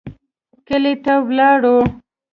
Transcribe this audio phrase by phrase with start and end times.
[0.67, 1.77] کلي ته ولاړو.